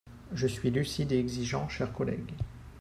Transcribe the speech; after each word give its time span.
Je 0.33 0.47
suis 0.47 0.71
lucide 0.71 1.11
et 1.11 1.19
exigeant, 1.19 1.67
chers 1.69 1.93
collègues. 1.93 2.33